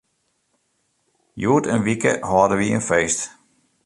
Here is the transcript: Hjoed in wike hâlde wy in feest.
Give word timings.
Hjoed 1.39 1.65
in 1.73 1.83
wike 1.87 2.11
hâlde 2.29 2.55
wy 2.59 2.67
in 2.77 2.83
feest. 2.89 3.19